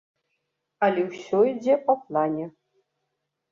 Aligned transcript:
Але 0.87 1.01
ўсё 1.09 1.43
ідзе 1.51 1.75
па 1.85 1.97
плане. 2.07 2.51